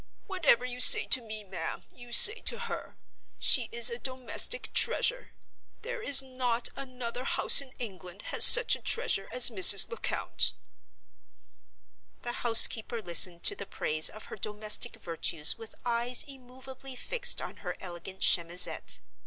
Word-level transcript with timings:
"Whatever 0.25 0.65
you 0.65 0.79
say 0.79 1.05
to 1.05 1.21
me, 1.21 1.43
ma'am, 1.43 1.83
you 1.93 2.11
say 2.11 2.41
to 2.41 2.57
her. 2.61 2.97
She 3.37 3.69
is 3.71 3.87
a 3.91 3.99
domestic 3.99 4.73
treasure. 4.73 5.33
There 5.83 6.01
is 6.01 6.23
not 6.23 6.69
another 6.75 7.23
house 7.23 7.61
in 7.61 7.71
England 7.77 8.23
has 8.33 8.43
such 8.43 8.75
a 8.75 8.81
treasure 8.81 9.29
as 9.31 9.51
Mrs. 9.51 9.91
Lecount." 9.91 10.53
The 12.23 12.31
housekeeper 12.41 12.99
listened 12.99 13.43
to 13.43 13.55
the 13.55 13.67
praise 13.67 14.09
of 14.09 14.25
her 14.25 14.37
domestic 14.37 14.95
virtues 14.95 15.59
with 15.59 15.75
eyes 15.85 16.23
immovably 16.23 16.95
fixed 16.95 17.39
on 17.39 17.57
her 17.57 17.75
elegant 17.79 18.21
chemisette. 18.21 19.01